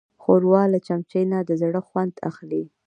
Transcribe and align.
ښوروا 0.21 0.63
له 0.73 0.79
چمچۍ 0.87 1.23
نه 1.31 1.39
د 1.47 1.51
زړه 1.61 1.81
خوند 1.87 2.13
اخلي. 2.29 2.63